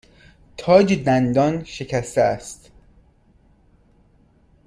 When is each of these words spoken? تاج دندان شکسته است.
تاج 0.57 0.93
دندان 1.03 1.63
شکسته 1.63 2.21
است. 2.21 2.71